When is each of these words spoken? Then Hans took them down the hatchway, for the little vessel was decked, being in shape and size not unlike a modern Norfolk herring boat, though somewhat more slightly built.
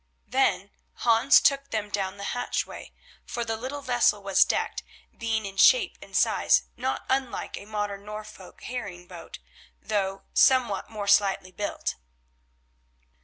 Then 0.25 0.71
Hans 0.93 1.39
took 1.39 1.69
them 1.69 1.91
down 1.91 2.17
the 2.17 2.23
hatchway, 2.33 2.91
for 3.23 3.45
the 3.45 3.55
little 3.55 3.83
vessel 3.83 4.23
was 4.23 4.43
decked, 4.43 4.81
being 5.15 5.45
in 5.45 5.57
shape 5.57 5.95
and 6.01 6.17
size 6.17 6.63
not 6.75 7.05
unlike 7.07 7.55
a 7.55 7.65
modern 7.65 8.03
Norfolk 8.05 8.63
herring 8.63 9.05
boat, 9.05 9.37
though 9.79 10.23
somewhat 10.33 10.89
more 10.89 11.07
slightly 11.07 11.51
built. 11.51 11.97